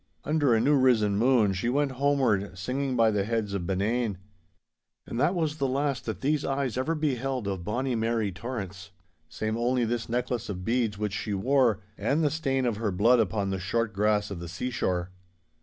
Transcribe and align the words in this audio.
Under 0.23 0.55
a 0.55 0.59
new 0.59 0.75
risen 0.75 1.15
moon 1.15 1.53
she 1.53 1.69
went 1.69 1.91
homeward, 1.91 2.57
singing 2.57 2.95
by 2.95 3.11
the 3.11 3.23
heads 3.23 3.53
of 3.53 3.67
Benane. 3.67 4.17
And 5.05 5.19
that 5.19 5.35
was 5.35 5.57
the 5.57 5.67
last 5.67 6.07
that 6.07 6.21
these 6.21 6.43
eyes 6.43 6.75
ever 6.75 6.95
beheld 6.95 7.47
of 7.47 7.63
bonny 7.63 7.93
Mary 7.93 8.31
Torrance—save 8.31 9.55
only 9.55 9.85
this 9.85 10.09
necklace 10.09 10.49
of 10.49 10.65
beads 10.65 10.97
which 10.97 11.13
she 11.13 11.35
wore, 11.35 11.81
and 11.99 12.23
the 12.23 12.31
stain 12.31 12.65
of 12.65 12.77
her 12.77 12.89
blood 12.89 13.19
upon 13.19 13.51
the 13.51 13.59
short 13.59 13.93
grass 13.93 14.31
of 14.31 14.39
the 14.39 14.49
seashore. 14.49 15.11